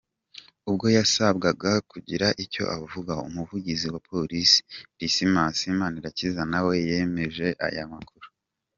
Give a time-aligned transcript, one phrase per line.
[0.69, 4.59] Ubwo yasabwaga kugira icyo avuga, umuvugizi wa polisi,
[4.97, 8.27] Dismas Manirakiza nawe yemeje aya makuru.